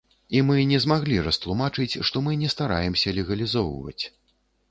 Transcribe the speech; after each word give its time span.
І 0.37 0.39
мы 0.45 0.55
не 0.69 0.79
змаглі 0.85 1.17
растлумачыць, 1.27 1.99
што 2.09 2.23
мы 2.27 2.31
не 2.43 2.49
стараемся 2.55 3.15
легалізоўваць. 3.21 4.03